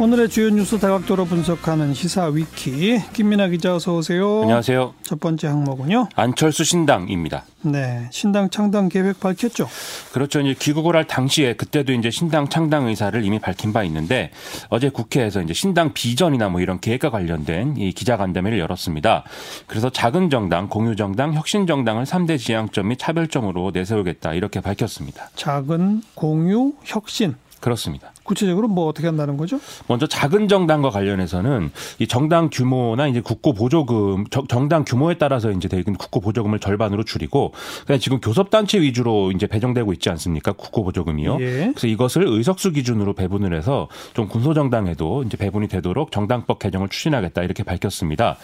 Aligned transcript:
오늘의 0.00 0.30
주요 0.30 0.48
뉴스 0.48 0.78
다각도로 0.78 1.26
분석하는 1.26 1.92
시사 1.92 2.28
위키 2.28 2.98
김민아 3.12 3.48
기자 3.48 3.74
어서 3.74 3.96
오세요. 3.96 4.40
안녕하세요. 4.40 4.94
첫 5.02 5.20
번째 5.20 5.48
항목은요. 5.48 6.08
안철수 6.16 6.64
신당입니다. 6.64 7.44
네, 7.60 8.08
신당 8.10 8.48
창당 8.48 8.88
계획 8.88 9.20
밝혔죠. 9.20 9.68
그렇죠. 10.14 10.40
이제 10.40 10.54
귀국을 10.58 10.96
할 10.96 11.06
당시에 11.06 11.52
그때도 11.52 11.92
이제 11.92 12.10
신당 12.10 12.48
창당 12.48 12.86
의사를 12.86 13.22
이미 13.22 13.38
밝힌 13.38 13.74
바 13.74 13.84
있는데 13.84 14.30
어제 14.70 14.88
국회에서 14.88 15.42
이제 15.42 15.52
신당 15.52 15.92
비전이나 15.92 16.48
뭐 16.48 16.62
이런 16.62 16.80
계획과 16.80 17.10
관련된 17.10 17.76
이 17.76 17.92
기자간담회를 17.92 18.58
열었습니다. 18.58 19.24
그래서 19.66 19.90
작은 19.90 20.30
정당, 20.30 20.70
공유 20.70 20.96
정당, 20.96 21.34
혁신 21.34 21.66
정당을 21.66 22.04
3대 22.04 22.38
지향점 22.38 22.88
및 22.88 22.98
차별점으로 22.98 23.72
내세우겠다 23.74 24.32
이렇게 24.32 24.62
밝혔습니다. 24.62 25.28
작은 25.34 26.00
공유 26.14 26.72
혁신 26.84 27.34
그렇습니다. 27.60 28.12
구체적으로 28.22 28.68
뭐 28.68 28.86
어떻게 28.86 29.06
한다는 29.06 29.36
거죠? 29.36 29.60
먼저 29.86 30.06
작은 30.06 30.48
정당과 30.48 30.90
관련해서는 30.90 31.70
이 31.98 32.06
정당 32.06 32.48
규모나 32.50 33.08
이제 33.08 33.20
국고 33.20 33.52
보조금 33.54 34.24
정당 34.48 34.84
규모에 34.84 35.14
따라서 35.14 35.50
이제 35.50 35.68
대금 35.68 35.94
국고 35.94 36.20
보조금을 36.20 36.60
절반으로 36.60 37.04
줄이고 37.04 37.52
그냥 37.86 37.98
지금 37.98 38.20
교섭단체 38.20 38.80
위주로 38.80 39.32
이제 39.32 39.46
배정되고 39.46 39.92
있지 39.94 40.10
않습니까? 40.10 40.52
국고 40.52 40.84
보조금이요. 40.84 41.38
예. 41.40 41.72
그래서 41.74 41.86
이것을 41.86 42.24
의석수 42.26 42.72
기준으로 42.72 43.14
배분을 43.14 43.54
해서 43.54 43.88
좀 44.14 44.28
군소 44.28 44.54
정당에도 44.54 45.22
이제 45.24 45.36
배분이 45.36 45.68
되도록 45.68 46.12
정당법 46.12 46.60
개정을 46.60 46.88
추진하겠다 46.88 47.42
이렇게 47.42 47.62
밝혔습니다. 47.62 48.36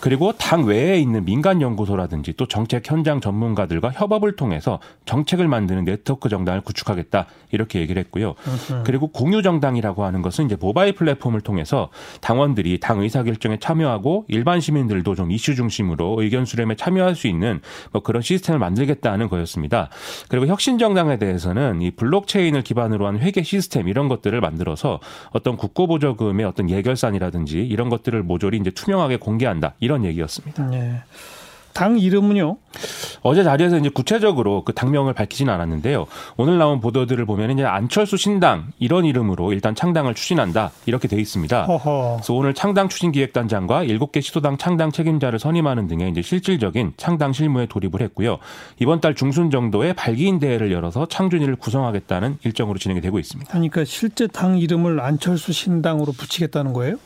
그리고 0.00 0.32
당 0.32 0.64
외에 0.64 0.98
있는 0.98 1.24
민간 1.24 1.60
연구소라든지 1.60 2.34
또 2.36 2.46
정책 2.46 2.90
현장 2.90 3.20
전문가들과 3.20 3.90
협업을 3.90 4.36
통해서 4.36 4.78
정책을 5.06 5.48
만드는 5.48 5.84
네트워크 5.84 6.28
정당을 6.28 6.60
구축하겠다 6.60 7.26
이렇게 7.52 7.80
얘기를 7.80 8.00
했고요. 8.02 8.34
그리고 8.84 9.08
공유 9.08 9.42
정당이라고 9.42 10.04
하는 10.04 10.22
것은 10.22 10.46
이제 10.46 10.56
모바일 10.58 10.92
플랫폼을 10.94 11.40
통해서 11.40 11.90
당원들이 12.20 12.80
당 12.80 13.00
의사 13.00 13.22
결정에 13.22 13.58
참여하고 13.58 14.26
일반 14.28 14.60
시민들도 14.60 15.14
좀 15.14 15.30
이슈 15.30 15.54
중심으로 15.54 16.20
의견 16.22 16.44
수렴에 16.44 16.76
참여할 16.76 17.14
수 17.14 17.26
있는 17.26 17.60
뭐 17.92 18.02
그런 18.02 18.22
시스템을 18.22 18.58
만들겠다는 18.58 19.28
거였습니다. 19.28 19.90
그리고 20.28 20.46
혁신 20.46 20.78
정당에 20.78 21.18
대해서는 21.18 21.82
이 21.82 21.90
블록체인을 21.90 22.62
기반으로 22.62 23.06
한 23.06 23.18
회계 23.18 23.42
시스템 23.42 23.88
이런 23.88 24.08
것들을 24.08 24.40
만들어서 24.40 25.00
어떤 25.30 25.56
국고보조금의 25.56 26.46
어떤 26.46 26.70
예결산이라든지 26.70 27.58
이런 27.58 27.88
것들을 27.88 28.22
모조리 28.22 28.58
이제 28.58 28.70
투명하게 28.70 29.16
공개한다 29.16 29.74
이런 29.80 30.04
얘기였습니다. 30.04 30.66
네. 30.66 31.02
당 31.72 31.98
이름은요? 31.98 32.56
어제 33.22 33.42
자리에서 33.42 33.78
이제 33.78 33.88
구체적으로 33.88 34.62
그 34.64 34.72
당명을 34.72 35.12
밝히진 35.12 35.48
않았는데요. 35.48 36.06
오늘 36.36 36.58
나온 36.58 36.80
보도들을 36.80 37.24
보면 37.24 37.50
이제 37.50 37.64
안철수 37.64 38.16
신당 38.16 38.68
이런 38.78 39.04
이름으로 39.04 39.52
일단 39.52 39.74
창당을 39.74 40.14
추진한다 40.14 40.70
이렇게 40.86 41.08
돼 41.08 41.16
있습니다. 41.16 41.64
허허. 41.64 42.16
그래서 42.18 42.34
오늘 42.34 42.54
창당 42.54 42.88
추진 42.88 43.12
기획단장과 43.12 43.84
7개 43.84 44.22
시도당 44.22 44.58
창당 44.58 44.92
책임자를 44.92 45.38
선임하는 45.38 45.88
등의 45.88 46.10
이제 46.10 46.22
실질적인 46.22 46.92
창당 46.96 47.32
실무에 47.32 47.66
돌입을 47.66 48.00
했고요. 48.02 48.38
이번 48.78 49.00
달 49.00 49.14
중순 49.14 49.50
정도에 49.50 49.92
발기인 49.92 50.38
대회를 50.38 50.70
열어서 50.70 51.06
창준이를 51.06 51.56
구성하겠다는 51.56 52.38
일정으로 52.44 52.78
진행이 52.78 53.00
되고 53.00 53.18
있습니다. 53.18 53.50
그러니까 53.50 53.84
실제 53.84 54.26
당 54.26 54.58
이름을 54.58 55.00
안철수 55.00 55.52
신당으로 55.52 56.12
붙이겠다는 56.12 56.72
거예요? 56.72 56.96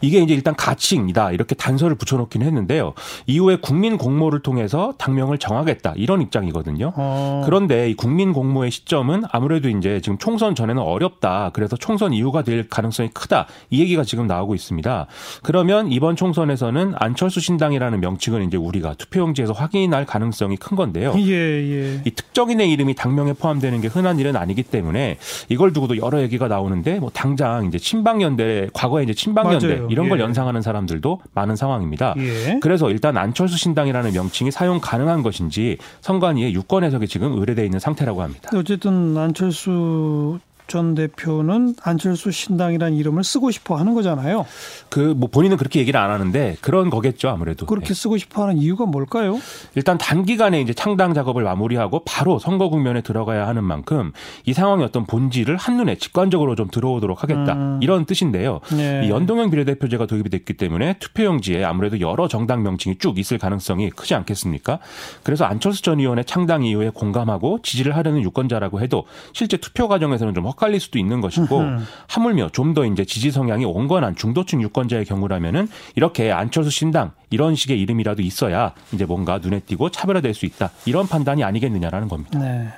이게 0.00 0.20
이제 0.20 0.34
일단 0.34 0.54
가칭이다 0.54 1.32
이렇게 1.32 1.54
단서를 1.54 1.96
붙여놓긴 1.96 2.42
했는데요. 2.42 2.94
이후에 3.26 3.56
국민 3.56 3.96
공 4.04 4.14
공모를 4.14 4.40
통해서 4.40 4.94
당명을 4.98 5.38
정하겠다 5.38 5.94
이런 5.96 6.22
입장이거든요. 6.22 6.92
어. 6.94 7.42
그런데 7.44 7.90
이 7.90 7.94
국민 7.94 8.32
공모의 8.32 8.70
시점은 8.70 9.24
아무래도 9.30 9.68
이제 9.68 10.00
지금 10.00 10.18
총선 10.18 10.54
전에는 10.54 10.80
어렵다. 10.80 11.50
그래서 11.52 11.76
총선 11.76 12.12
이후가 12.12 12.42
될 12.42 12.68
가능성이 12.68 13.08
크다. 13.12 13.46
이 13.70 13.80
얘기가 13.80 14.04
지금 14.04 14.26
나오고 14.26 14.54
있습니다. 14.54 15.06
그러면 15.42 15.90
이번 15.90 16.16
총선에서는 16.16 16.94
안철수 16.96 17.40
신당이라는 17.40 18.00
명칭을 18.00 18.42
이제 18.44 18.56
우리가 18.56 18.94
투표용지에서 18.94 19.52
확인할 19.52 20.06
가능성이 20.06 20.56
큰 20.56 20.76
건데요. 20.76 21.14
예, 21.18 21.32
예. 21.32 22.00
이 22.04 22.10
특정인의 22.10 22.70
이름이 22.70 22.94
당명에 22.94 23.32
포함되는 23.32 23.80
게 23.80 23.88
흔한 23.88 24.18
일은 24.18 24.36
아니기 24.36 24.62
때문에 24.62 25.18
이걸 25.48 25.72
두고도 25.72 25.96
여러 25.98 26.20
얘기가 26.20 26.48
나오는데 26.48 27.00
뭐 27.00 27.10
당장 27.12 27.66
이제 27.66 27.78
친박연대 27.78 28.68
과거에 28.72 29.02
이제 29.02 29.14
친박연대 29.14 29.66
맞아요. 29.66 29.88
이런 29.90 30.08
걸 30.08 30.18
예. 30.20 30.22
연상하는 30.22 30.62
사람들도 30.62 31.20
많은 31.34 31.56
상황입니다. 31.56 32.14
예. 32.18 32.60
그래서 32.60 32.90
일단 32.90 33.16
안철수 33.16 33.56
신당이 33.56 33.92
라는 33.94 34.04
신당이라는 34.04 34.12
명칭이 34.12 34.50
사용 34.50 34.80
가능한 34.80 35.22
것인지 35.22 35.78
선관위의 36.00 36.52
유권 36.54 36.82
해석이 36.82 37.06
지금 37.06 37.38
의뢰돼 37.38 37.64
있는 37.64 37.78
상태라고 37.78 38.22
합니다. 38.22 38.50
어쨌든 38.54 39.16
안철수 39.16 40.40
전 40.66 40.94
대표는 40.94 41.74
안철수 41.82 42.30
신당이라는 42.30 42.96
이름을 42.96 43.24
쓰고 43.24 43.50
싶어 43.50 43.76
하는 43.76 43.94
거잖아요. 43.94 44.44
그 44.88 45.14
뭐 45.14 45.28
본인은 45.30 45.56
그렇게 45.56 45.80
얘기를 45.80 45.98
안 46.00 46.10
하는데 46.10 46.56
그런 46.60 46.90
거겠죠 46.90 47.28
아무래도. 47.28 47.66
그렇게 47.66 47.88
네. 47.88 47.94
쓰고 47.94 48.18
싶어 48.18 48.42
하는 48.42 48.56
이유가 48.58 48.84
뭘까요? 48.84 49.38
일단 49.74 49.96
단기간에 49.96 50.60
이제 50.60 50.72
창당 50.74 51.14
작업을 51.14 51.44
마무리하고 51.44 52.02
바로 52.04 52.38
선거 52.38 52.68
국면에 52.68 53.00
들어가야 53.00 53.46
하는 53.46 53.64
만큼 53.64 54.12
이 54.44 54.52
상황의 54.52 54.84
어떤 54.84 55.06
본질을 55.06 55.56
한눈에 55.56 55.96
직관적으로 55.96 56.56
좀 56.56 56.68
들어오도록 56.70 57.22
하겠다. 57.22 57.52
음. 57.52 57.78
이런 57.82 58.06
뜻인데요. 58.06 58.60
네. 58.76 59.06
이 59.06 59.10
연동형 59.10 59.50
비례대표제가 59.50 60.06
도입이 60.06 60.30
됐기 60.30 60.54
때문에 60.54 60.94
투표용지에 60.98 61.64
아무래도 61.64 62.00
여러 62.00 62.26
정당 62.28 62.62
명칭이 62.62 62.98
쭉 62.98 63.18
있을 63.18 63.38
가능성이 63.38 63.90
크지 63.90 64.14
않겠습니까? 64.14 64.78
그래서 65.22 65.44
안철수 65.44 65.82
전 65.82 66.00
의원의 66.00 66.24
창당 66.24 66.64
이후에 66.64 66.90
공감하고 66.90 67.60
지지를 67.62 67.96
하려는 67.96 68.22
유권자라고 68.22 68.80
해도 68.80 69.04
실제 69.32 69.56
투표 69.56 69.88
과정에서는 69.88 70.34
좀 70.34 70.46
헛갈릴 70.54 70.80
수도 70.80 70.98
있는 70.98 71.20
것이고 71.20 71.62
하물며 72.08 72.48
좀 72.52 72.74
더 72.74 72.84
이제 72.84 73.04
지지 73.04 73.30
성향이 73.30 73.64
온건한 73.64 74.16
중도층 74.16 74.60
유권자의 74.62 75.04
경우라면은 75.04 75.68
이렇게 75.94 76.32
안철수 76.32 76.70
신당 76.70 77.12
이런 77.30 77.54
식의 77.54 77.80
이름이라도 77.80 78.22
있어야 78.22 78.72
이제 78.92 79.04
뭔가 79.04 79.38
눈에 79.38 79.60
띄고 79.60 79.90
차별화될 79.90 80.34
수 80.34 80.44
있다 80.46 80.70
이런 80.86 81.06
판단이 81.06 81.44
아니겠느냐라는 81.44 82.08
겁니다. 82.08 82.38
네. 82.38 82.68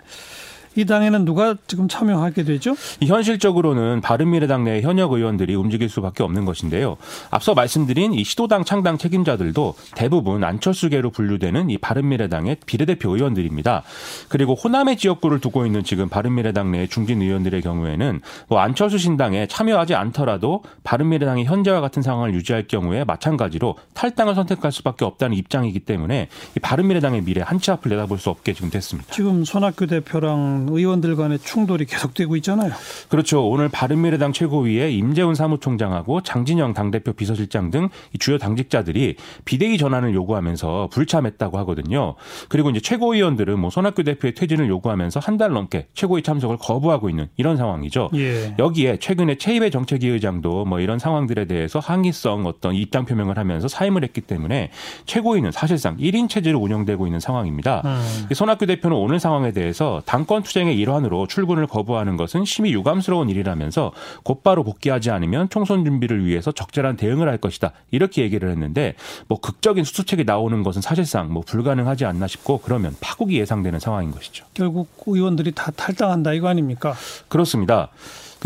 이 0.76 0.84
당에는 0.84 1.24
누가 1.24 1.56
지금 1.66 1.88
참여하게 1.88 2.44
되죠? 2.44 2.74
현실적으로는 3.02 4.02
바른미래당 4.02 4.64
내 4.64 4.82
현역 4.82 5.12
의원들이 5.12 5.54
움직일 5.54 5.88
수밖에 5.88 6.22
없는 6.22 6.44
것인데요. 6.44 6.98
앞서 7.30 7.54
말씀드린 7.54 8.12
이 8.12 8.22
시도당 8.24 8.64
창당 8.64 8.98
책임자들도 8.98 9.74
대부분 9.94 10.44
안철수계로 10.44 11.10
분류되는 11.10 11.70
이 11.70 11.78
바른미래당의 11.78 12.58
비례대표 12.66 13.16
의원들입니다. 13.16 13.82
그리고 14.28 14.54
호남의 14.54 14.98
지역구를 14.98 15.40
두고 15.40 15.64
있는 15.64 15.82
지금 15.82 16.08
바른미래당 16.08 16.72
내 16.72 16.86
중진 16.86 17.22
의원들의 17.22 17.62
경우에는 17.62 18.20
뭐 18.48 18.58
안철수 18.60 18.98
신당에 18.98 19.46
참여하지 19.46 19.94
않더라도 19.94 20.62
바른미래당이 20.84 21.44
현재와 21.44 21.80
같은 21.80 22.02
상황을 22.02 22.34
유지할 22.34 22.66
경우에 22.68 23.04
마찬가지로 23.04 23.76
탈당을 23.94 24.34
선택할 24.34 24.72
수밖에 24.72 25.06
없다는 25.06 25.36
입장이기 25.36 25.80
때문에 25.80 26.28
이 26.56 26.60
바른미래당의 26.60 27.22
미래 27.22 27.42
한치 27.42 27.70
앞을 27.70 27.90
내다볼 27.90 28.18
수 28.18 28.28
없게 28.28 28.52
지금 28.52 28.68
됐습니다. 28.68 29.10
지금 29.12 29.44
손학규 29.44 29.86
대표랑 29.86 30.65
의원들 30.68 31.16
간의 31.16 31.38
충돌이 31.38 31.84
계속되고 31.86 32.36
있잖아요. 32.36 32.72
그렇죠. 33.08 33.48
오늘 33.48 33.68
바른미래당 33.68 34.32
최고위에 34.32 34.90
임재훈 34.90 35.34
사무총장하고 35.34 36.22
장진영 36.22 36.74
당대표 36.74 37.12
비서실장 37.12 37.70
등 37.70 37.88
주요 38.18 38.38
당직자들이 38.38 39.16
비대위 39.44 39.78
전환을 39.78 40.14
요구하면서 40.14 40.88
불참했다고 40.92 41.58
하거든요. 41.58 42.14
그리고 42.48 42.70
이제 42.70 42.80
최고위원들은 42.80 43.58
뭐 43.58 43.70
손학규 43.70 44.02
대표의 44.04 44.34
퇴진을 44.34 44.68
요구하면서 44.68 45.20
한 45.20 45.36
달 45.36 45.52
넘게 45.52 45.88
최고위 45.92 46.22
참석을 46.22 46.56
거부하고 46.56 47.10
있는 47.10 47.28
이런 47.36 47.58
상황이죠. 47.58 48.08
예. 48.14 48.54
여기에 48.58 48.96
최근에 49.00 49.36
최입의 49.36 49.70
정책위 49.70 50.06
의장도 50.08 50.64
뭐 50.64 50.80
이런 50.80 50.98
상황들에 50.98 51.44
대해서 51.44 51.78
항의성 51.78 52.46
어떤 52.46 52.74
입장 52.74 53.04
표명을 53.04 53.36
하면서 53.36 53.68
사임을 53.68 54.02
했기 54.02 54.22
때문에 54.22 54.70
최고위는 55.04 55.52
사실상 55.52 55.98
1인 55.98 56.30
체제로 56.30 56.58
운영되고 56.58 57.06
있는 57.06 57.20
상황입니다. 57.20 57.82
음. 57.84 58.34
손학규 58.34 58.64
대표는 58.64 58.96
오늘 58.96 59.20
상황에 59.20 59.52
대해서 59.52 60.00
당권 60.06 60.42
투 60.42 60.52
투쟁의 60.56 60.78
일환으로 60.78 61.26
출근을 61.26 61.66
거부하는 61.66 62.16
것은 62.16 62.46
심히 62.46 62.72
유감스러운 62.72 63.28
일이라면서 63.28 63.92
곧바로 64.22 64.64
복귀하지 64.64 65.10
않으면 65.10 65.50
총선 65.50 65.84
준비를 65.84 66.24
위해서 66.24 66.50
적절한 66.50 66.96
대응을 66.96 67.28
할 67.28 67.36
것이다. 67.36 67.72
이렇게 67.90 68.22
얘기를 68.22 68.50
했는데 68.50 68.94
뭐 69.28 69.38
극적인 69.38 69.84
수습책이 69.84 70.24
나오는 70.24 70.62
것은 70.62 70.80
사실상 70.80 71.30
뭐 71.30 71.42
불가능하지 71.46 72.06
않나 72.06 72.26
싶고 72.26 72.60
그러면 72.64 72.96
파국이 73.00 73.38
예상되는 73.38 73.80
상황인 73.80 74.10
것이죠. 74.12 74.46
결국 74.54 74.88
의원들이 75.06 75.52
다 75.52 75.70
탈당한다 75.76 76.32
이거 76.32 76.48
아닙니까? 76.48 76.94
그렇습니다. 77.28 77.90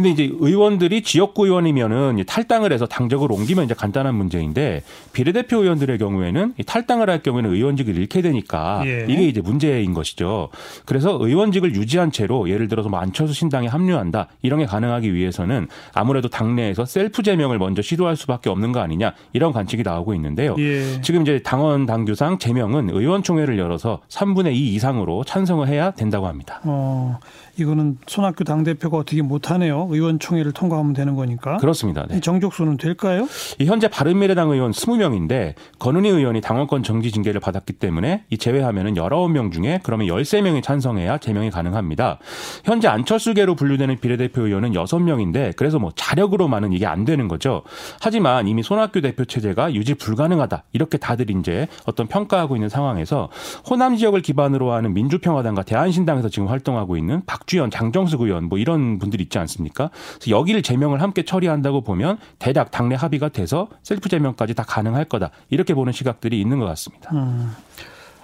근데 0.00 0.08
이제 0.08 0.34
의원들이 0.40 1.02
지역구 1.02 1.44
의원이면은 1.44 2.24
탈당을 2.26 2.72
해서 2.72 2.86
당적을 2.86 3.30
옮기면 3.30 3.66
이제 3.66 3.74
간단한 3.74 4.14
문제인데 4.14 4.82
비례대표 5.12 5.58
의원들의 5.58 5.98
경우에는 5.98 6.54
탈당을 6.64 7.10
할 7.10 7.22
경우에는 7.22 7.52
의원직을 7.52 7.94
잃게 7.98 8.22
되니까 8.22 8.82
예. 8.86 9.04
이게 9.06 9.28
이제 9.28 9.42
문제인 9.42 9.92
것이죠. 9.92 10.48
그래서 10.86 11.18
의원직을 11.20 11.74
유지한 11.74 12.10
채로 12.12 12.48
예를 12.48 12.68
들어서 12.68 12.88
뭐 12.88 12.98
안철수 12.98 13.34
신당에 13.34 13.66
합류한다 13.66 14.28
이런 14.40 14.60
게 14.60 14.64
가능하기 14.64 15.12
위해서는 15.12 15.68
아무래도 15.92 16.28
당내에서 16.28 16.86
셀프 16.86 17.22
제명을 17.22 17.58
먼저 17.58 17.82
시도할 17.82 18.16
수밖에 18.16 18.48
없는 18.48 18.72
거 18.72 18.80
아니냐 18.80 19.12
이런 19.34 19.52
관측이 19.52 19.82
나오고 19.82 20.14
있는데요. 20.14 20.56
예. 20.58 21.02
지금 21.02 21.20
이제 21.20 21.42
당원 21.42 21.84
당규상 21.84 22.38
제명은 22.38 22.88
의원총회를 22.88 23.58
열어서 23.58 24.00
3분의 24.08 24.54
2 24.54 24.74
이상으로 24.76 25.24
찬성을 25.24 25.68
해야 25.68 25.90
된다고 25.90 26.26
합니다. 26.26 26.62
어. 26.64 27.18
이거는 27.62 27.98
손학규 28.06 28.44
당대표가 28.44 28.96
어떻게 28.96 29.22
못하네요. 29.22 29.88
의원총회를 29.90 30.52
통과하면 30.52 30.92
되는 30.92 31.14
거니까. 31.14 31.56
그렇습니다. 31.58 32.06
네. 32.08 32.16
이 32.16 32.20
정족수는 32.20 32.76
될까요? 32.76 33.28
이 33.58 33.66
현재 33.66 33.88
바른미래당 33.88 34.50
의원 34.50 34.72
20명인데 34.72 35.54
권은희 35.78 36.08
의원이 36.08 36.40
당원권 36.40 36.82
정지 36.82 37.10
징계를 37.10 37.40
받았기 37.40 37.74
때문에 37.74 38.24
이 38.30 38.38
제외하면은 38.38 38.94
19명 38.94 39.52
중에 39.52 39.80
그러면 39.82 40.06
13명이 40.06 40.62
찬성해야 40.62 41.18
제명이 41.18 41.50
가능합니다. 41.50 42.18
현재 42.64 42.88
안철수계로 42.88 43.54
분류되는 43.54 43.98
비례대표 44.00 44.46
의원은 44.46 44.72
6명인데 44.72 45.56
그래서 45.56 45.78
뭐 45.78 45.90
자력으로만은 45.94 46.72
이게 46.72 46.86
안 46.86 47.04
되는 47.04 47.28
거죠. 47.28 47.62
하지만 48.00 48.48
이미 48.48 48.62
손학규 48.62 49.00
대표 49.00 49.24
체제가 49.24 49.74
유지 49.74 49.94
불가능하다. 49.94 50.64
이렇게 50.72 50.98
다들 50.98 51.30
이제 51.30 51.68
어떤 51.86 52.06
평가하고 52.06 52.56
있는 52.56 52.68
상황에서 52.68 53.28
호남 53.68 53.96
지역을 53.96 54.22
기반으로 54.22 54.72
하는 54.72 54.94
민주평화당과 54.94 55.62
대한신당에서 55.62 56.28
지금 56.28 56.48
활동하고 56.48 56.96
있는 56.96 57.22
박 57.26 57.46
주현, 57.50 57.72
장정숙 57.72 58.20
의원 58.20 58.44
뭐 58.44 58.58
이런 58.58 59.00
분들 59.00 59.20
있지 59.20 59.36
않습니까? 59.40 59.90
그래서 60.20 60.30
여기를 60.30 60.62
제명을 60.62 61.02
함께 61.02 61.24
처리한다고 61.24 61.80
보면 61.80 62.18
대략 62.38 62.70
당내 62.70 62.94
합의가 62.94 63.30
돼서 63.30 63.66
셀프 63.82 64.08
제명까지 64.08 64.54
다 64.54 64.62
가능할 64.62 65.06
거다. 65.06 65.30
이렇게 65.48 65.74
보는 65.74 65.92
시각들이 65.92 66.40
있는 66.40 66.60
것 66.60 66.66
같습니다. 66.66 67.10
음, 67.12 67.52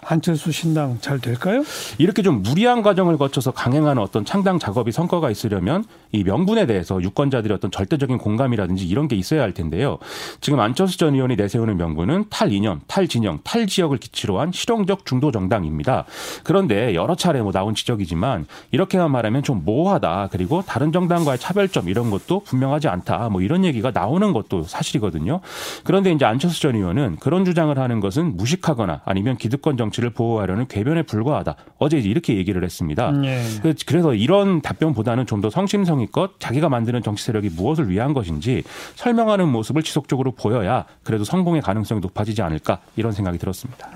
안철수 0.04 0.52
신당 0.52 0.98
잘 1.00 1.18
될까요? 1.18 1.64
이렇게 1.98 2.22
좀 2.22 2.42
무리한 2.42 2.82
과정을 2.82 3.18
거쳐서 3.18 3.50
강행하는 3.50 4.00
어떤 4.00 4.24
창당 4.24 4.60
작업이 4.60 4.92
성과가 4.92 5.28
있으려면 5.32 5.84
이 6.16 6.24
명분에 6.24 6.66
대해서 6.66 7.00
유권자들의 7.00 7.54
어떤 7.54 7.70
절대적인 7.70 8.18
공감이라든지 8.18 8.86
이런 8.86 9.08
게 9.08 9.16
있어야 9.16 9.42
할 9.42 9.52
텐데요. 9.54 9.98
지금 10.40 10.60
안철수 10.60 10.98
전 10.98 11.14
의원이 11.14 11.36
내세우는 11.36 11.76
명분은 11.76 12.26
탈이념, 12.28 12.80
탈진영, 12.86 13.40
탈지역을 13.44 13.98
기치로 13.98 14.40
한 14.40 14.52
실용적 14.52 15.06
중도 15.06 15.30
정당입니다. 15.30 16.04
그런데 16.42 16.94
여러 16.94 17.14
차례 17.14 17.40
뭐 17.40 17.52
나온 17.52 17.74
지적이지만 17.74 18.46
이렇게만 18.72 19.10
말하면 19.10 19.42
좀 19.42 19.62
모호하다. 19.64 20.30
그리고 20.32 20.62
다른 20.62 20.92
정당과의 20.92 21.38
차별점 21.38 21.88
이런 21.88 22.10
것도 22.10 22.40
분명하지 22.40 22.88
않다. 22.88 23.28
뭐 23.28 23.40
이런 23.40 23.64
얘기가 23.64 23.92
나오는 23.92 24.32
것도 24.32 24.64
사실이거든요. 24.64 25.40
그런데 25.84 26.10
이제 26.12 26.24
안철수 26.24 26.60
전 26.60 26.74
의원은 26.74 27.16
그런 27.20 27.44
주장을 27.44 27.76
하는 27.78 28.00
것은 28.00 28.36
무식하거나 28.36 29.02
아니면 29.04 29.36
기득권 29.36 29.76
정치를 29.76 30.10
보호하려는 30.10 30.66
궤변에 30.66 31.02
불과하다. 31.02 31.56
어제 31.78 31.98
이렇게 31.98 32.36
얘기를 32.36 32.62
했습니다. 32.64 33.12
예. 33.24 33.42
그래서 33.86 34.14
이런 34.14 34.60
답변보다는 34.60 35.24
좀 35.26 35.36
더 35.36 35.50
성심성의 35.50 36.05
껏 36.10 36.38
자기가 36.38 36.68
만드는 36.68 37.02
정치 37.02 37.24
세력이 37.24 37.50
무엇을 37.50 37.88
위한 37.88 38.14
것인지 38.14 38.62
설명하는 38.94 39.48
모습을 39.48 39.82
지속적으로 39.82 40.32
보여야 40.32 40.84
그래도 41.02 41.24
성공의 41.24 41.62
가능성이 41.62 42.00
높아지지 42.00 42.42
않을까 42.42 42.80
이런 42.96 43.12
생각이 43.12 43.38
들었습니다. 43.38 43.90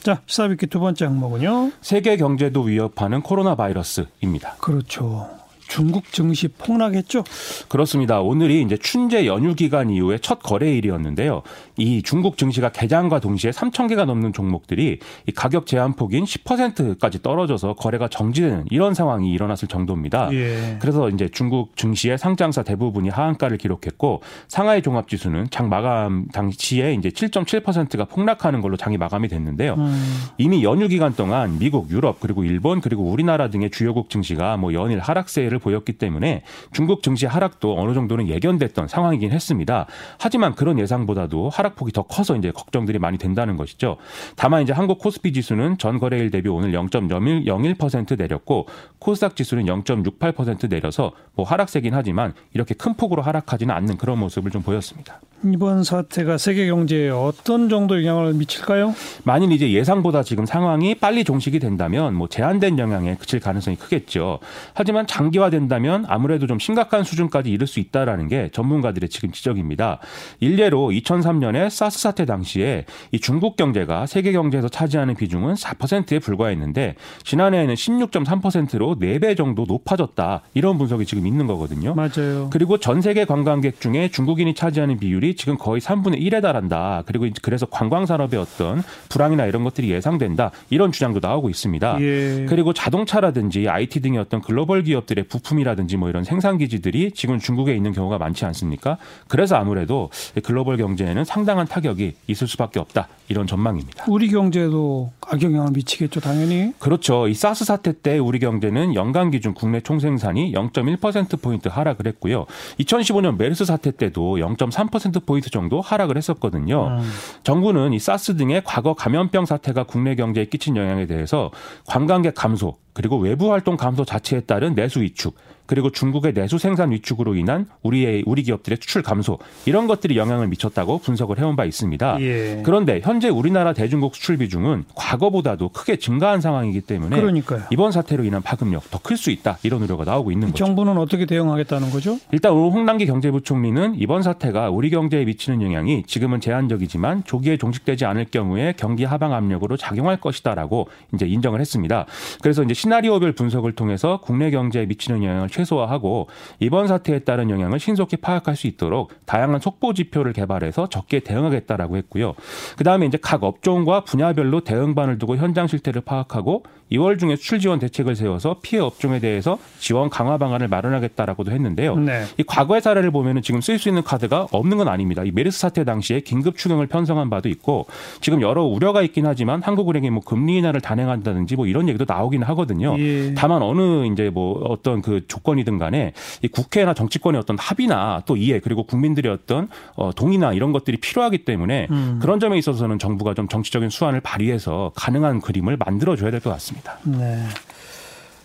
자, 0.00 0.20
시사비키 0.26 0.66
두 0.66 0.80
번째 0.80 1.04
항목은요. 1.04 1.72
세계 1.80 2.16
경제도 2.16 2.62
위협하는 2.62 3.22
코로나 3.22 3.54
바이러스입니다. 3.54 4.56
그렇죠. 4.58 5.28
중국 5.72 6.12
증시 6.12 6.48
폭락했죠? 6.48 7.24
그렇습니다. 7.68 8.20
오늘이 8.20 8.60
이제 8.60 8.76
춘제 8.76 9.24
연휴 9.24 9.54
기간 9.54 9.88
이후에 9.88 10.18
첫 10.18 10.42
거래일이었는데요. 10.42 11.40
이 11.78 12.02
중국 12.02 12.36
증시가 12.36 12.68
개장과 12.68 13.20
동시에 13.20 13.52
3천 13.52 13.88
개가 13.88 14.04
넘는 14.04 14.34
종목들이 14.34 14.98
이 15.26 15.32
가격 15.32 15.66
제한폭인 15.66 16.24
10%까지 16.24 17.22
떨어져서 17.22 17.72
거래가 17.76 18.08
정지되는 18.08 18.66
이런 18.70 18.92
상황이 18.92 19.30
일어났을 19.30 19.66
정도입니다. 19.66 20.28
예. 20.34 20.76
그래서 20.78 21.08
이제 21.08 21.30
중국 21.30 21.74
증시의 21.74 22.18
상장사 22.18 22.62
대부분이 22.62 23.08
하한가를 23.08 23.56
기록했고 23.56 24.20
상하이 24.48 24.82
종합지수는 24.82 25.46
장 25.48 25.70
마감 25.70 26.26
당시에 26.34 26.92
이제 26.92 27.08
7.7%가 27.08 28.04
폭락하는 28.04 28.60
걸로 28.60 28.76
장이 28.76 28.98
마감이 28.98 29.28
됐는데요. 29.28 29.76
음, 29.78 30.24
이미 30.36 30.64
연휴 30.64 30.86
기간 30.88 31.14
동안 31.14 31.58
미국, 31.58 31.90
유럽 31.90 32.20
그리고 32.20 32.44
일본 32.44 32.82
그리고 32.82 33.04
우리나라 33.04 33.48
등의 33.48 33.70
주요국 33.70 34.10
증시가 34.10 34.58
뭐 34.58 34.74
연일 34.74 34.98
하락세를 34.98 35.61
보였기 35.62 35.94
때문에 35.94 36.42
중국 36.72 37.02
증시 37.02 37.24
하락도 37.24 37.80
어느 37.80 37.94
정도는 37.94 38.28
예견됐던 38.28 38.88
상황이긴 38.88 39.30
했습니다. 39.30 39.86
하지만 40.18 40.54
그런 40.54 40.78
예상보다도 40.78 41.48
하락폭이 41.48 41.92
더 41.92 42.02
커서 42.02 42.36
이제 42.36 42.50
걱정들이 42.50 42.98
많이 42.98 43.16
된다는 43.16 43.56
것이죠. 43.56 43.96
다만 44.36 44.62
이제 44.62 44.72
한국 44.72 44.98
코스피 44.98 45.32
지수는 45.32 45.78
전 45.78 45.98
거래일 45.98 46.30
대비 46.30 46.48
오늘 46.48 46.72
0.01% 46.72 48.18
내렸고 48.18 48.66
코스닥 48.98 49.36
지수는 49.36 49.64
0.68% 49.64 50.68
내려서 50.68 51.12
뭐 51.34 51.46
하락세긴 51.46 51.94
하지만 51.94 52.34
이렇게 52.52 52.74
큰 52.74 52.94
폭으로 52.94 53.22
하락하지는 53.22 53.74
않는 53.74 53.96
그런 53.96 54.18
모습을 54.18 54.50
좀 54.50 54.62
보였습니다. 54.62 55.20
이번 55.44 55.82
사태가 55.82 56.38
세계 56.38 56.68
경제에 56.68 57.10
어떤 57.10 57.68
정도 57.68 58.04
영향을 58.04 58.34
미칠까요? 58.34 58.94
만일 59.24 59.50
이제 59.50 59.72
예상보다 59.72 60.22
지금 60.22 60.46
상황이 60.46 60.94
빨리 60.94 61.24
종식이 61.24 61.58
된다면 61.58 62.14
뭐 62.14 62.28
제한된 62.28 62.78
영향에 62.78 63.16
그칠 63.16 63.40
가능성이 63.40 63.76
크겠죠. 63.76 64.38
하지만 64.74 65.06
장기 65.08 65.38
화된다면 65.42 66.04
아무래도 66.08 66.46
좀 66.46 66.58
심각한 66.58 67.04
수준까지 67.04 67.50
이를 67.50 67.66
수 67.66 67.80
있다라는 67.80 68.28
게 68.28 68.50
전문가들의 68.52 69.08
지금 69.08 69.32
지적입니다. 69.32 69.98
일례로 70.40 70.90
2003년에 70.90 71.70
사스 71.70 72.00
사태 72.00 72.24
당시에 72.24 72.84
이 73.10 73.18
중국 73.18 73.56
경제가 73.56 74.06
세계 74.06 74.32
경제에서 74.32 74.68
차지하는 74.68 75.14
비중은 75.14 75.54
4%에 75.54 76.18
불과했는데 76.18 76.94
지난해에는 77.24 77.74
16.3%로 77.74 78.96
4배 78.96 79.36
정도 79.36 79.64
높아졌다. 79.66 80.42
이런 80.54 80.78
분석이 80.78 81.04
지금 81.06 81.26
있는 81.26 81.46
거거든요. 81.46 81.94
맞아요. 81.94 82.48
그리고 82.50 82.78
전 82.78 83.00
세계 83.00 83.24
관광객 83.24 83.80
중에 83.80 84.08
중국인이 84.08 84.54
차지하는 84.54 84.98
비율이 84.98 85.36
지금 85.36 85.56
거의 85.58 85.80
3분의 85.80 86.20
1에 86.20 86.42
달한다. 86.42 87.02
그리고 87.06 87.26
그래서 87.42 87.66
관광 87.66 88.06
산업의 88.06 88.38
어떤 88.38 88.82
불황이나 89.08 89.46
이런 89.46 89.64
것들이 89.64 89.90
예상된다. 89.90 90.50
이런 90.70 90.92
주장도 90.92 91.20
나오고 91.20 91.50
있습니다. 91.50 92.00
예. 92.00 92.46
그리고 92.48 92.72
자동차라든지 92.72 93.68
IT 93.68 94.00
등의 94.00 94.20
어떤 94.20 94.40
글로벌 94.40 94.82
기업들의 94.82 95.24
부품이라든지 95.32 95.96
뭐 95.96 96.10
이런 96.10 96.24
생산 96.24 96.58
기지들이 96.58 97.12
지금 97.12 97.38
중국에 97.38 97.74
있는 97.74 97.92
경우가 97.92 98.18
많지 98.18 98.44
않습니까? 98.44 98.98
그래서 99.28 99.56
아무래도 99.56 100.10
글로벌 100.44 100.76
경제에는 100.76 101.24
상당한 101.24 101.66
타격이 101.66 102.14
있을 102.26 102.46
수밖에 102.46 102.78
없다. 102.78 103.08
이런 103.28 103.46
전망입니다. 103.46 104.04
우리 104.08 104.28
경제에도 104.28 105.10
악영향을 105.26 105.70
미치겠죠, 105.72 106.20
당연히. 106.20 106.74
그렇죠. 106.78 107.28
이 107.28 107.34
사스 107.34 107.64
사태 107.64 107.92
때 107.98 108.18
우리 108.18 108.38
경제는 108.38 108.94
연간 108.94 109.30
기준 109.30 109.54
국내 109.54 109.80
총생산이 109.80 110.52
0.1%포인트 110.52 111.68
하락을 111.68 112.06
했고요. 112.08 112.44
2015년 112.80 113.38
메르스 113.38 113.64
사태 113.64 113.90
때도 113.90 114.36
0.3%포인트 114.36 115.48
정도 115.48 115.80
하락을 115.80 116.18
했었거든요. 116.18 116.88
음. 116.88 117.10
정부는 117.42 117.94
이 117.94 117.98
사스 117.98 118.36
등의 118.36 118.62
과거 118.66 118.92
감염병 118.92 119.46
사태가 119.46 119.84
국내 119.84 120.14
경제에 120.14 120.44
끼친 120.44 120.76
영향에 120.76 121.06
대해서 121.06 121.50
관광객 121.86 122.34
감소, 122.34 122.76
그리고 122.92 123.16
외부 123.16 123.52
활동 123.52 123.76
감소 123.76 124.04
자체에 124.04 124.40
따른 124.40 124.74
내수 124.74 125.00
위축, 125.00 125.34
그리고 125.72 125.88
중국의 125.88 126.34
내수 126.34 126.58
생산 126.58 126.90
위축으로 126.90 127.34
인한 127.34 127.64
우리의 127.82 128.24
우리 128.26 128.42
기업들의 128.42 128.76
수출 128.78 129.00
감소 129.00 129.38
이런 129.64 129.86
것들이 129.86 130.18
영향을 130.18 130.46
미쳤다고 130.48 130.98
분석을 130.98 131.38
해온 131.38 131.56
바 131.56 131.64
있습니다. 131.64 132.20
예. 132.20 132.60
그런데 132.62 133.00
현재 133.02 133.30
우리나라 133.30 133.72
대중국 133.72 134.14
수출 134.14 134.36
비중은 134.36 134.84
과거보다도 134.94 135.70
크게 135.70 135.96
증가한 135.96 136.42
상황이기 136.42 136.82
때문에 136.82 137.16
그러니까요. 137.18 137.62
이번 137.70 137.90
사태로 137.90 138.24
인한 138.24 138.42
파급력 138.42 138.90
더 138.90 138.98
클 139.02 139.16
수 139.16 139.30
있다 139.30 139.56
이런 139.62 139.82
우려가 139.82 140.04
나오고 140.04 140.30
있는 140.30 140.48
거죠. 140.48 140.62
정부는 140.62 140.98
어떻게 140.98 141.24
대응하겠다는 141.24 141.88
거죠? 141.90 142.18
일단 142.32 142.52
홍남기 142.52 143.06
경제부총리는 143.06 143.94
이번 143.96 144.22
사태가 144.22 144.68
우리 144.68 144.90
경제에 144.90 145.24
미치는 145.24 145.62
영향이 145.62 146.02
지금은 146.06 146.40
제한적이지만 146.42 147.24
조기에 147.24 147.56
종식되지 147.56 148.04
않을 148.04 148.26
경우에 148.30 148.74
경기 148.76 149.04
하방 149.04 149.32
압력으로 149.32 149.78
작용할 149.78 150.18
것이다라고 150.20 150.88
이제 151.14 151.26
인정을 151.26 151.60
했습니다. 151.60 152.04
그래서 152.42 152.62
이제 152.62 152.74
시나리오별 152.74 153.32
분석을 153.32 153.72
통해서 153.72 154.20
국내 154.22 154.50
경제에 154.50 154.84
미치는 154.84 155.24
영향을 155.24 155.48
최 155.48 155.61
소화하고 155.64 156.28
이번 156.60 156.86
사태에 156.86 157.20
따른 157.20 157.50
영향을 157.50 157.78
신속히 157.78 158.16
파악할 158.16 158.56
수 158.56 158.66
있도록 158.66 159.12
다양한 159.26 159.60
속보 159.60 159.94
지표를 159.94 160.32
개발해서 160.32 160.88
적게 160.88 161.20
대응하겠다라고 161.20 161.96
했고요. 161.96 162.34
그다음에 162.76 163.06
이제 163.06 163.18
각 163.20 163.44
업종과 163.44 164.04
분야별로 164.04 164.60
대응반을 164.60 165.18
두고 165.18 165.36
현장 165.36 165.66
실태를 165.66 166.02
파악하고 166.02 166.64
2월 166.92 167.18
중에 167.18 167.36
수출 167.36 167.58
지원 167.58 167.78
대책을 167.78 168.16
세워서 168.16 168.56
피해 168.62 168.80
업종에 168.80 169.18
대해서 169.18 169.58
지원 169.78 170.10
강화 170.10 170.38
방안을 170.38 170.68
마련하겠다라고도 170.68 171.50
했는데요. 171.50 171.96
네. 171.96 172.24
이 172.38 172.42
과거의 172.46 172.80
사례를 172.80 173.10
보면은 173.10 173.42
지금 173.42 173.60
쓸 173.60 173.78
수 173.78 173.88
있는 173.88 174.02
카드가 174.02 174.48
없는 174.52 174.76
건 174.78 174.88
아닙니다. 174.88 175.22
이 175.24 175.30
메르스 175.30 175.58
사태 175.58 175.84
당시에 175.84 176.20
긴급 176.20 176.58
추경을 176.58 176.86
편성한 176.86 177.30
바도 177.30 177.48
있고 177.48 177.86
지금 178.20 178.42
여러 178.42 178.62
우려가 178.64 179.02
있긴 179.02 179.26
하지만 179.26 179.62
한국은행이 179.62 180.10
뭐 180.10 180.22
금리 180.22 180.58
인하를 180.58 180.80
단행한다든지 180.80 181.56
뭐 181.56 181.66
이런 181.66 181.88
얘기도 181.88 182.04
나오긴 182.06 182.42
하거든요. 182.42 182.96
예. 182.98 183.34
다만 183.34 183.62
어느 183.62 184.06
이제 184.06 184.30
뭐 184.30 184.60
어떤 184.68 185.02
그 185.02 185.26
조건이든 185.26 185.78
간에 185.78 186.12
이 186.42 186.48
국회나 186.48 186.94
정치권의 186.94 187.40
어떤 187.40 187.58
합의나 187.58 188.22
또 188.26 188.36
이해 188.36 188.60
그리고 188.60 188.84
국민들의 188.84 189.30
어떤 189.32 189.68
어 189.96 190.12
동의나 190.14 190.52
이런 190.52 190.72
것들이 190.72 190.98
필요하기 190.98 191.44
때문에 191.44 191.88
음. 191.90 192.18
그런 192.20 192.40
점에 192.40 192.58
있어서는 192.58 192.98
정부가 192.98 193.34
좀 193.34 193.48
정치적인 193.48 193.88
수완을 193.90 194.20
발휘해서 194.20 194.92
가능한 194.94 195.40
그림을 195.40 195.76
만들어 195.78 196.16
줘야 196.16 196.30
될 196.30 196.40
것 196.40 196.52
같 196.52 196.60
습니다. 196.82 196.98
네. 197.04 197.38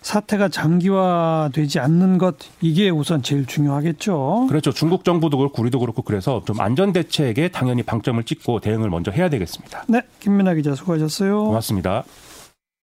사태가 0.00 0.48
장기화되지 0.48 1.80
않는 1.80 2.16
것 2.18 2.36
이게 2.62 2.88
우선 2.88 3.22
제일 3.22 3.44
중요하겠죠. 3.44 4.46
그렇죠. 4.48 4.72
중국 4.72 5.04
정부도 5.04 5.36
그렇고 5.36 5.60
우리도 5.60 5.80
그렇고 5.80 6.02
그래서 6.02 6.42
좀 6.46 6.60
안전 6.60 6.92
대책에 6.92 7.48
당연히 7.48 7.82
방점을 7.82 8.22
찍고 8.22 8.60
대응을 8.60 8.88
먼저 8.88 9.10
해야 9.10 9.28
되겠습니다. 9.28 9.84
네, 9.88 10.00
김민아 10.20 10.54
기자 10.54 10.74
수고하셨어요. 10.74 11.44
고맙습니다. 11.44 12.04